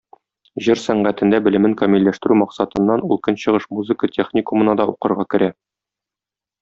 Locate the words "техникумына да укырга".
4.17-5.29